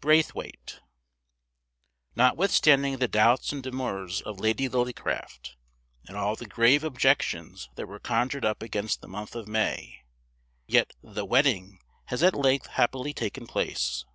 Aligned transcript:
BRAITHWAITE. 0.00 0.80
Notwithstanding 2.16 2.96
the 2.96 3.06
doubts 3.06 3.52
and 3.52 3.62
demurs 3.62 4.22
of 4.22 4.40
Lady 4.40 4.66
Lillycraft, 4.66 5.56
and 6.06 6.16
all 6.16 6.36
the 6.36 6.46
grave 6.46 6.82
objections 6.82 7.68
that 7.74 7.86
were 7.86 7.98
conjured 8.00 8.46
up 8.46 8.62
against 8.62 9.02
the 9.02 9.08
month 9.08 9.34
of 9.34 9.46
May, 9.46 10.00
yet 10.66 10.94
the 11.02 11.26
Wedding 11.26 11.80
has 12.06 12.22
at 12.22 12.32
length 12.34 12.68
happily 12.68 13.12
taken 13.12 13.46
place. 13.46 14.06